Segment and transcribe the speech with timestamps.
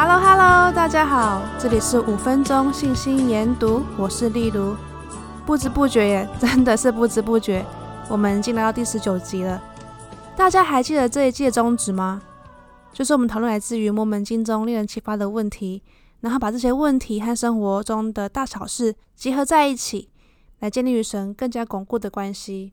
[0.00, 4.76] Hello Hello，大家好，这里是五分钟信心研读，我是丽如。
[5.44, 7.66] 不知不觉耶，真的是不知不觉，
[8.08, 9.60] 我们进来到第十九集了。
[10.36, 12.22] 大家还记得这一季的宗旨吗？
[12.92, 15.82] 就是我们讨论来自于《摩门经》中令人启发的问题，
[16.20, 20.10] 然后把这些问题和生活中的大小事结合在一起，
[20.60, 22.72] 来建立与神更加巩固的关系。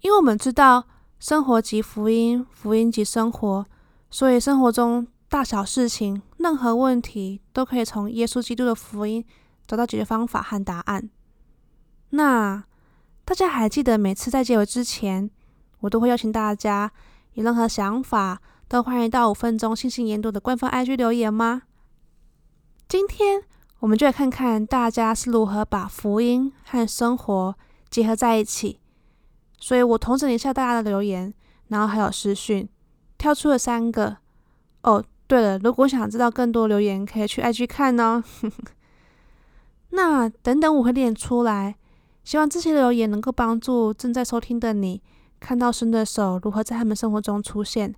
[0.00, 0.84] 因为我们知道，
[1.18, 3.66] 生活即福音，福音即生活，
[4.10, 9.26] 所以生活中大小事情、任何问题，都可以从耶稣基督的福音
[9.66, 11.10] 找到解决方法和答案。
[12.10, 12.62] 那
[13.24, 15.28] 大家还记得每次在结尾之前，
[15.80, 16.92] 我都会邀请大家
[17.32, 21.62] 有任何想法，都欢迎到五分钟信心研读的官方 IG 留言吗？
[22.88, 23.42] 今天
[23.80, 27.56] 我们就来看看大家是如何把福音和生活
[27.90, 28.78] 结合在一起。
[29.58, 31.34] 所以我统整了一下大家的留言，
[31.66, 32.68] 然后还有私讯，
[33.18, 34.18] 挑出了三个。
[34.84, 38.22] 哦，对了，如果想知道更多留言，可以去 IG 看哦。
[39.90, 41.76] 那等等我会念出来，
[42.24, 45.02] 希望这些留言能够帮助正在收听的你，
[45.40, 47.94] 看到神的手如何在他们生活中出现，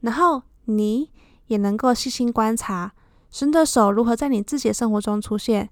[0.00, 1.10] 然后你
[1.48, 2.92] 也能够细心观察
[3.30, 5.68] 神的手如何在你自己的生活中出现，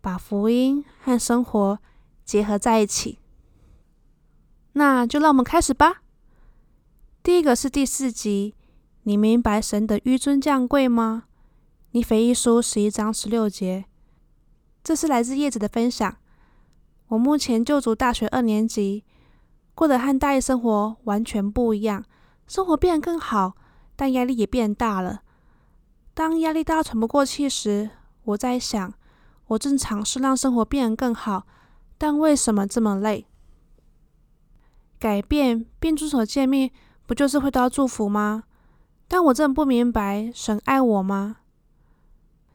[0.00, 1.78] 把福音和生活
[2.24, 3.18] 结合在一起。
[4.72, 6.02] 那就让我们开始吧。
[7.22, 8.54] 第一个是第四集，
[9.06, 11.24] 你明白神的纡尊降贵吗？
[11.90, 13.84] 尼腓一书十一章十六节，
[14.82, 16.16] 这是来自叶子的分享。
[17.08, 19.04] 我目前就读大学二年级，
[19.74, 22.02] 过得和大一生活完全不一样，
[22.46, 23.54] 生活变得更好，
[23.94, 25.20] 但压力也变大了。
[26.14, 27.90] 当压力大到喘不过气时，
[28.24, 28.94] 我在想，
[29.48, 31.46] 我正尝试让生活变得更好，
[31.98, 33.26] 但为什么这么累？
[34.98, 36.70] 改变并遵守诫命，
[37.06, 38.44] 不就是会得到祝福吗？
[39.06, 41.36] 但我真的不明白，神爱我吗？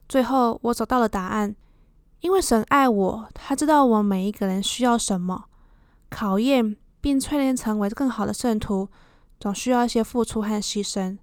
[0.08, 1.56] 最后，我找到了答案，
[2.22, 5.46] 因为神爱我，他知道我们每一个人需要什么。
[6.10, 8.90] 考验并淬炼成为更好的圣徒，
[9.40, 11.20] 总需要一些付出和牺牲。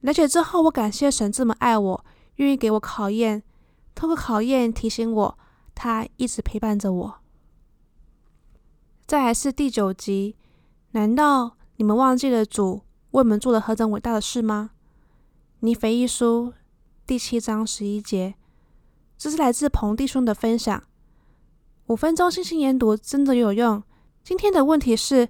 [0.00, 2.04] 了解之后，我感谢神这么爱我，
[2.36, 3.42] 愿意给我考验，
[3.96, 5.38] 透过考验提醒我，
[5.74, 7.14] 他一直陪伴着我。
[9.08, 10.36] 再来是第九集，
[10.92, 12.82] 难道你们忘记了主
[13.18, 14.70] 为我们做了何等伟大的事吗？
[15.58, 16.52] 尼腓一书
[17.04, 18.36] 第七章十一节，
[19.16, 20.84] 这是来自彭弟兄的分享。
[21.88, 23.82] 五分钟信心研读真的有用。
[24.22, 25.28] 今天的问题是：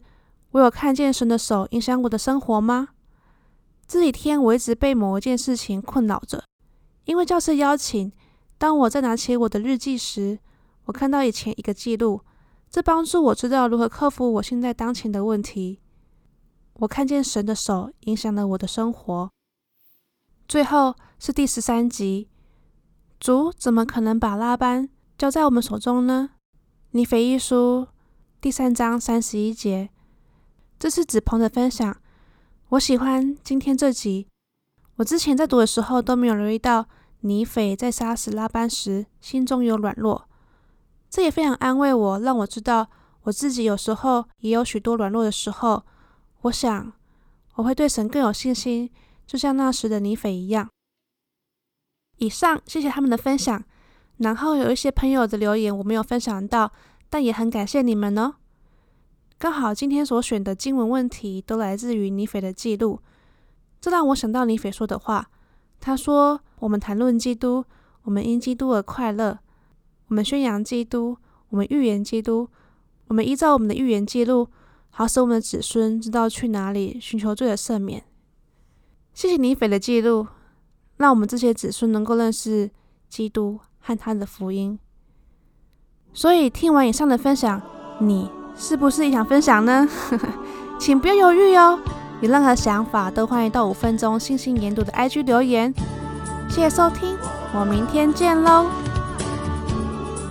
[0.51, 2.89] 我有看见神的手影响我的生活吗？
[3.87, 6.45] 这几天我一直被某一件事情困扰着，
[7.07, 8.13] 因为教室邀请，
[8.59, 10.39] 当我在拿起我的日记时，
[10.85, 12.21] 我看到以前一个记录。
[12.69, 15.81] 这帮助我知道如何克服我现在当前的问题。
[16.79, 19.31] 我看见神的手影响了我的生活。
[20.47, 22.29] 最后是第十三集，
[23.19, 26.31] 主怎么可能把拉班交在我们手中呢？
[26.93, 27.89] 尼腓一书
[28.41, 29.91] 第三章三十一节，
[30.79, 31.97] 这是子鹏的分享。
[32.69, 34.29] 我喜欢今天这集。
[34.97, 36.87] 我之前在读的时候都没有留意到，
[37.21, 40.29] 尼腓在杀死拉班时心中有软弱。
[41.11, 42.89] 这也非常安慰我，让我知道
[43.23, 45.83] 我自己有时候也有许多软弱的时候。
[46.43, 46.93] 我想
[47.55, 48.91] 我会对神更有信心，
[49.27, 50.69] 就像那时的尼腓一样。
[52.19, 53.63] 以上，谢谢他们的分享。
[54.19, 56.73] 然后有一些朋友的留言我没有分享到，
[57.09, 58.35] 但也很感谢你们哦。
[59.39, 63.01] 刚好今天所选的经文问题都来自于尼腓的记录，
[63.81, 65.31] 这让我想到尼腓说的话。
[65.81, 67.65] 他说：“我们谈论基督，
[68.03, 69.39] 我们因基督而快乐。”
[70.09, 71.17] 我们宣扬基督，
[71.51, 72.49] 我们预言基督，
[73.07, 74.49] 我们依照我们的预言记录，
[74.99, 78.03] 好使我们的子孙知道去哪里寻求罪的赦免。
[79.15, 80.27] 谢谢尼斐的记录，
[80.97, 82.69] 让我们这些子孙能够认识
[83.09, 84.77] 基督和他的福音。
[86.13, 87.63] 所以听完以上的分享，
[88.01, 89.89] 你是不是也想分享呢？
[90.81, 91.79] 请不要犹豫哦，
[92.21, 95.73] 有任何想法都欢迎到五分钟信心研读的 IG 留言。
[96.49, 97.17] 谢谢收听，
[97.55, 98.67] 我明天见喽。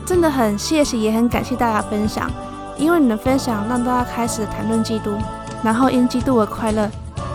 [0.06, 2.30] 真的很谢谢，也很感谢大家分享，
[2.78, 5.18] 因为你的分享让大家开始谈论基督，
[5.64, 6.90] 然后因基督而快乐。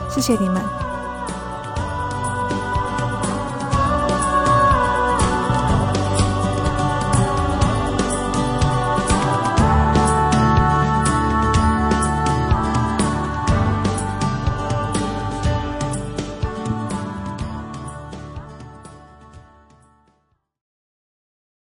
[0.09, 0.82] 谢谢你们。